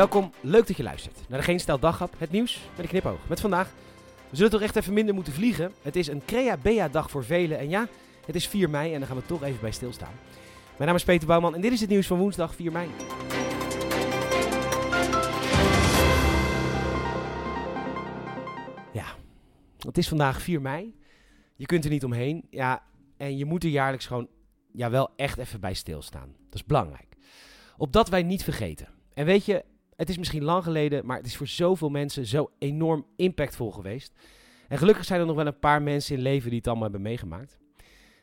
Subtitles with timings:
[0.00, 3.28] Welkom, leuk dat je luistert naar de Geen Stel Daghap, het nieuws met een knipoog.
[3.28, 3.72] Met vandaag,
[4.30, 5.72] we zullen toch echt even minder moeten vliegen.
[5.82, 7.88] Het is een Crea-Bea-dag voor velen en ja,
[8.26, 10.12] het is 4 mei en daar gaan we toch even bij stilstaan.
[10.76, 12.88] Mijn naam is Peter Bouwman en dit is het nieuws van woensdag 4 mei.
[18.92, 19.06] Ja,
[19.78, 20.94] het is vandaag 4 mei.
[21.56, 22.46] Je kunt er niet omheen.
[22.50, 22.82] Ja,
[23.16, 24.28] en je moet er jaarlijks gewoon
[24.72, 26.34] ja, wel echt even bij stilstaan.
[26.44, 27.16] Dat is belangrijk.
[27.76, 28.88] Opdat wij niet vergeten.
[29.14, 29.64] En weet je,
[30.00, 34.12] het is misschien lang geleden, maar het is voor zoveel mensen zo enorm impactvol geweest.
[34.68, 37.02] En gelukkig zijn er nog wel een paar mensen in leven die het allemaal hebben
[37.02, 37.58] meegemaakt.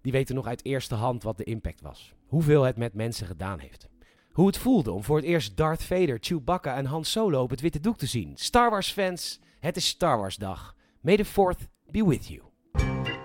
[0.00, 2.14] Die weten nog uit eerste hand wat de impact was.
[2.26, 3.88] Hoeveel het met mensen gedaan heeft.
[4.32, 7.60] Hoe het voelde om voor het eerst Darth Vader, Chewbacca en Han Solo op het
[7.60, 8.32] witte doek te zien.
[8.34, 10.76] Star Wars fans, het is Star Wars dag.
[11.00, 13.23] May the 4th be with you.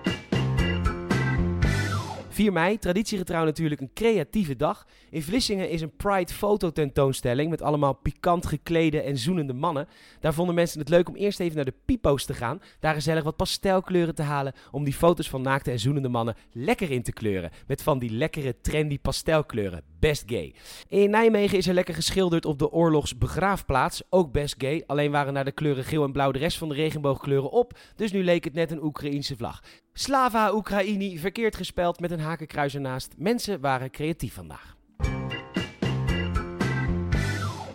[2.40, 4.88] 4 mei, traditiegetrouw natuurlijk een creatieve dag.
[5.10, 9.88] In Vlissingen is een Pride fototentoonstelling met allemaal pikant geklede en zoenende mannen.
[10.20, 12.62] Daar vonden mensen het leuk om eerst even naar de pipo's te gaan.
[12.80, 16.92] Daar gezellig wat pastelkleuren te halen om die foto's van naakte en zoenende mannen lekker
[16.92, 17.52] in te kleuren.
[17.68, 19.84] Met van die lekkere trendy pastelkleuren.
[20.00, 20.56] Best gay.
[20.88, 24.02] In Nijmegen is er lekker geschilderd op de oorlogsbegraafplaats.
[24.10, 24.84] Ook best gay.
[24.88, 27.78] Alleen waren naar de kleuren geel en blauw de rest van de regenboogkleuren op.
[27.96, 29.62] Dus nu leek het net een Oekraïense vlag.
[30.02, 33.14] Slava Oekraïni, verkeerd gespeld met een hakenkruis ernaast.
[33.18, 34.76] Mensen waren creatief vandaag.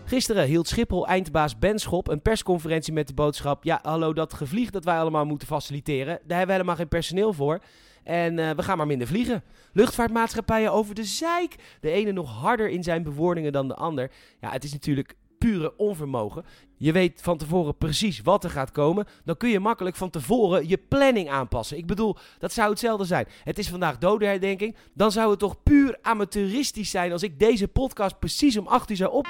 [0.04, 3.64] Gisteren hield Schiphol-eindbaas Ben Schop een persconferentie met de boodschap...
[3.64, 7.32] Ja, hallo, dat gevlieg dat wij allemaal moeten faciliteren, daar hebben we helemaal geen personeel
[7.32, 7.58] voor.
[8.04, 9.42] En uh, we gaan maar minder vliegen.
[9.72, 11.54] Luchtvaartmaatschappijen over de zeik.
[11.80, 14.10] De ene nog harder in zijn bewoordingen dan de ander.
[14.40, 16.44] Ja, het is natuurlijk pure onvermogen.
[16.76, 19.06] Je weet van tevoren precies wat er gaat komen.
[19.24, 21.76] Dan kun je makkelijk van tevoren je planning aanpassen.
[21.76, 23.26] Ik bedoel, dat zou hetzelfde zijn.
[23.44, 24.76] Het is vandaag dodenherdenking.
[24.94, 28.96] Dan zou het toch puur amateuristisch zijn als ik deze podcast precies om 8 uur
[28.96, 29.26] zou op